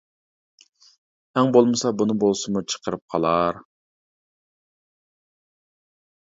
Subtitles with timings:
[1.39, 3.61] ئەڭ بولمىسا بۇنى بولسىمۇ چىقىرىپ قالار.